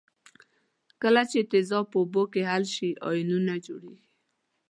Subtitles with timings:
[1.01, 4.07] کله چې تیزاب په اوبو کې حل شي آیونونه جوړیږي.